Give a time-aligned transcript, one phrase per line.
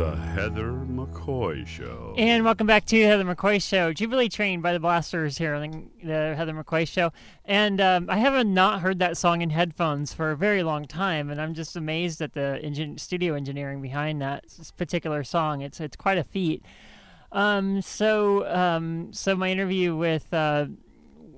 [0.00, 2.14] The Heather McCoy Show.
[2.16, 3.92] And welcome back to the Heather McCoy Show.
[3.92, 7.12] Jubilee Train by the Blasters here on the Heather McCoy Show.
[7.44, 11.28] And um, I haven't not heard that song in headphones for a very long time,
[11.28, 14.46] and I'm just amazed at the engin- studio engineering behind that
[14.78, 15.60] particular song.
[15.60, 16.64] It's it's quite a feat.
[17.30, 20.68] Um, so um, so my interview with uh,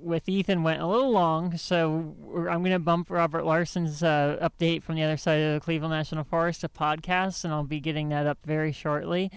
[0.02, 4.82] with Ethan went a little long, so I'm going to bump Robert Larson's uh, update
[4.82, 8.08] from the other side of the Cleveland National Forest to podcast, and I'll be getting
[8.10, 9.30] that up very shortly.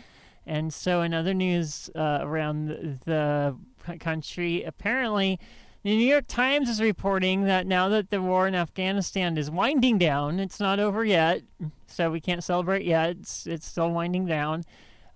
[0.46, 3.58] And so, in other news uh, around the
[4.00, 5.40] country, apparently,
[5.84, 9.98] the New York Times is reporting that now that the war in Afghanistan is winding
[9.98, 11.42] down, it's not over yet,
[11.88, 13.12] so we can't celebrate yet.
[13.12, 14.64] It's it's still winding down.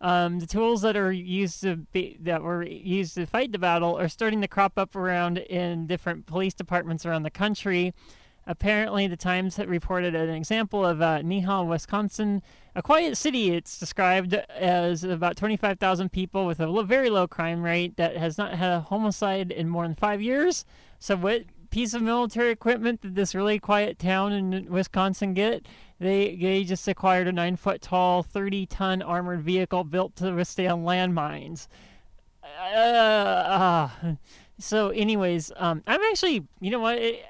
[0.02, 3.98] Um, the tools that are used to be, that were used to fight the battle
[4.00, 7.94] are starting to crop up around in different police departments around the country.
[8.48, 12.42] Apparently, the Times had reported an example of uh, Neenah, Wisconsin,
[12.74, 13.52] a quiet city.
[13.52, 18.56] It's described as about 25,000 people with a very low crime rate that has not
[18.56, 20.66] had a homicide in more than five years.
[20.98, 25.66] So, what piece of military equipment did this really quiet town in Wisconsin get?
[26.00, 30.86] They they just acquired a nine foot tall, thirty ton armored vehicle built to withstand
[30.86, 31.68] landmines.
[32.44, 33.90] Uh, uh,
[34.60, 36.98] so, anyways, um, I'm actually, you know what?
[36.98, 37.24] It,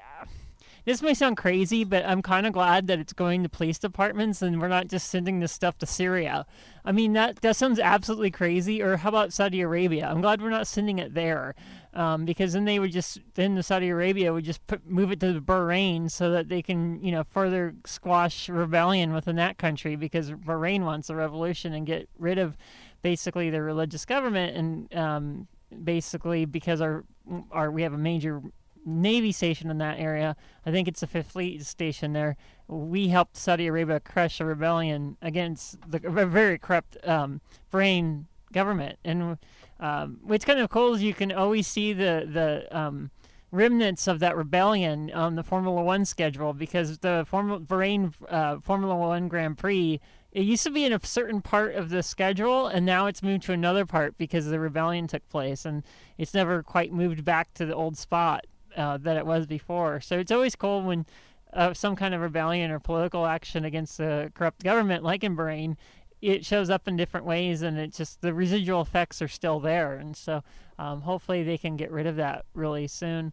[0.84, 4.40] this may sound crazy, but I'm kind of glad that it's going to police departments
[4.42, 6.46] and we're not just sending this stuff to Syria.
[6.84, 8.82] I mean, that, that sounds absolutely crazy.
[8.82, 10.08] Or how about Saudi Arabia?
[10.10, 11.54] I'm glad we're not sending it there
[11.94, 15.20] um, because then they would just, then the Saudi Arabia would just put, move it
[15.20, 20.30] to Bahrain so that they can, you know, further squash rebellion within that country because
[20.30, 22.56] Bahrain wants a revolution and get rid of
[23.02, 25.48] basically the religious government and um,
[25.84, 27.04] basically because our
[27.50, 28.42] our we have a major
[28.84, 30.36] Navy station in that area.
[30.64, 32.36] I think it's the Fifth Fleet station there.
[32.66, 37.40] We helped Saudi Arabia crush a rebellion against the very corrupt um,
[37.72, 39.38] Bahrain government, and
[39.78, 43.10] um, what's kind of cool is you can always see the the um,
[43.50, 48.96] remnants of that rebellion on the Formula One schedule because the Formula Bahrain uh, Formula
[48.96, 50.00] One Grand Prix
[50.32, 53.42] it used to be in a certain part of the schedule and now it's moved
[53.44, 55.82] to another part because the rebellion took place and
[56.18, 58.46] it's never quite moved back to the old spot
[58.76, 60.00] uh, that it was before.
[60.00, 61.04] So it's always cool when
[61.52, 65.76] uh, some kind of rebellion or political action against a corrupt government, like in Bahrain,
[66.20, 69.94] it shows up in different ways, and it just the residual effects are still there.
[69.94, 70.42] And so
[70.78, 73.32] um, hopefully they can get rid of that really soon.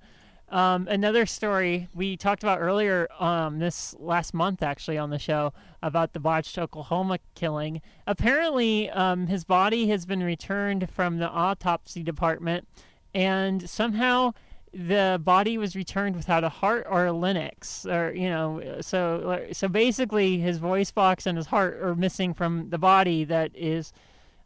[0.49, 5.51] Um, another story we talked about earlier um, this last month, actually, on the show
[5.83, 7.81] about the botched Oklahoma killing.
[8.05, 12.65] Apparently, um, his body has been returned from the autopsy department,
[13.13, 14.33] and somehow
[14.77, 19.67] the body was returned without a heart or a larynx or you know so so
[19.67, 23.91] basically his voice box and his heart are missing from the body that is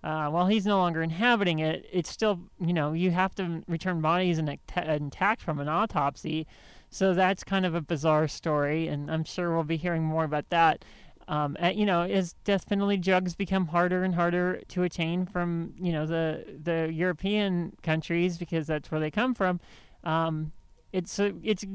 [0.05, 3.99] uh, while he's no longer inhabiting it it's still you know you have to return
[3.99, 6.47] bodies in, intact from an autopsy.
[6.93, 10.49] So that's kind of a bizarre story and i'm sure we'll be hearing more about
[10.49, 10.85] that.
[11.27, 15.93] Um, you know, as death penalty drugs become harder and harder to attain from, you
[15.93, 19.61] know, the the European countries because that's where they come from,
[20.03, 20.51] um,
[20.91, 21.65] it's it's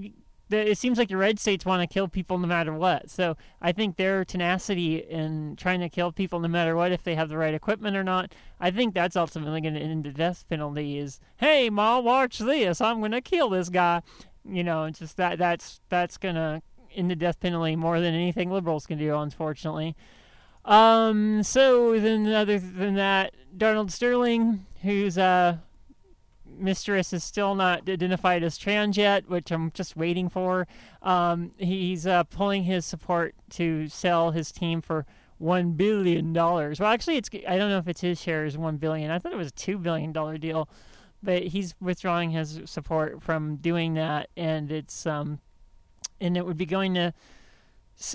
[0.51, 3.11] it seems like the red states want to kill people no matter what.
[3.11, 7.17] So I think their tenacity in trying to kill people no matter what, if they
[7.17, 10.45] have the right equipment or not, I think that's ultimately going to end the death
[10.49, 10.99] penalty.
[10.99, 12.81] Is hey, ma, watch this.
[12.81, 14.03] I'm going to kill this guy.
[14.49, 16.63] You know, just that that's that's going to
[16.95, 19.97] end the death penalty more than anything liberals can do, unfortunately.
[20.65, 25.59] Um, so then, other than that, Donald Sterling, who's uh
[26.59, 30.67] mistress is still not identified as trans yet, which I'm just waiting for.
[31.03, 35.07] Um, he's uh, pulling his support to sell his team for
[35.39, 36.81] one billion dollars.
[36.81, 39.11] Well, actually, it's I don't know if it's his shares one billion.
[39.11, 40.69] I thought it was a two billion dollar deal,
[41.23, 45.41] but he's withdrawing his support from doing that, and it's um,
[46.21, 47.13] and it would be going to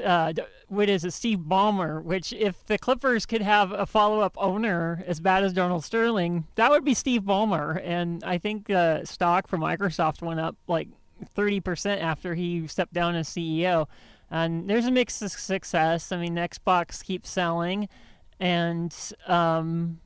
[0.03, 0.33] uh,
[0.67, 5.19] what is it, Steve Ballmer, which if the Clippers could have a follow-up owner as
[5.19, 7.81] bad as Donald Sterling, that would be Steve Ballmer.
[7.83, 10.87] And I think the stock for Microsoft went up like
[11.35, 13.87] 30% after he stepped down as CEO.
[14.29, 16.11] And there's a mix of success.
[16.11, 17.89] I mean, Xbox keeps selling,
[18.39, 18.95] and
[19.27, 19.99] um,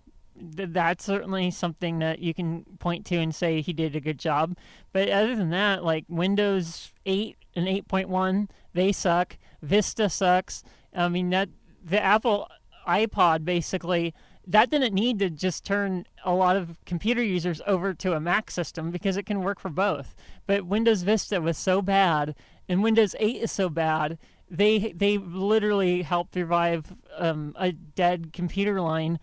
[0.55, 4.19] th- that's certainly something that you can point to and say he did a good
[4.19, 4.57] job.
[4.93, 9.37] But other than that, like Windows 8 and 8.1, they suck.
[9.61, 10.63] Vista sucks.
[10.93, 11.49] I mean that
[11.83, 12.49] the Apple
[12.87, 14.13] iPod basically
[14.47, 18.51] that didn't need to just turn a lot of computer users over to a Mac
[18.51, 20.13] system because it can work for both.
[20.45, 22.35] But Windows Vista was so bad
[22.69, 28.79] and Windows 8 is so bad they they literally helped revive um, a dead computer
[28.81, 29.19] line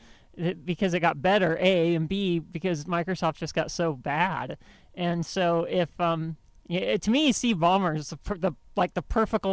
[0.65, 1.59] because it got better.
[1.61, 4.59] A and B because Microsoft just got so bad.
[4.95, 6.37] And so if um,
[6.69, 9.47] to me, Steve Ballmer is the, the like the perfect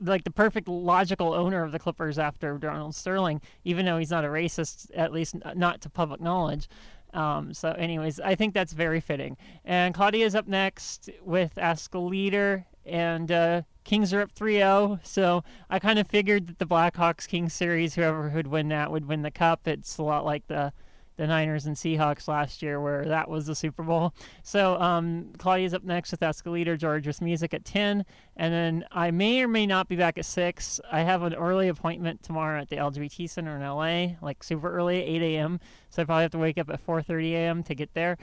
[0.00, 4.24] like the perfect logical owner of the Clippers after Donald Sterling, even though he's not
[4.24, 6.68] a racist, at least not to public knowledge.
[7.12, 9.36] Um, so, anyways, I think that's very fitting.
[9.64, 14.56] And claudia is up next with Ask a Leader, and uh, Kings are up 3
[14.56, 15.00] 0.
[15.02, 19.06] So, I kind of figured that the Blackhawks Kings series, whoever would win that, would
[19.06, 19.66] win the cup.
[19.66, 20.72] It's a lot like the
[21.16, 24.12] the Niners and Seahawks last year, where that was the Super Bowl.
[24.42, 28.04] So um, Claudia's up next with Escalator, George with music at 10.
[28.36, 30.80] And then I may or may not be back at 6.
[30.90, 35.02] I have an early appointment tomorrow at the LGBT Center in LA, like super early,
[35.02, 35.60] 8 a.m.
[35.90, 37.62] So I probably have to wake up at 4.30 a.m.
[37.64, 38.18] to get there.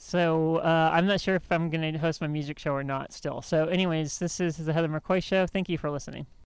[0.00, 3.12] So uh, I'm not sure if I'm going to host my music show or not
[3.12, 3.42] still.
[3.42, 5.46] So anyways, this is the Heather McCoy Show.
[5.46, 6.28] Thank you for listening.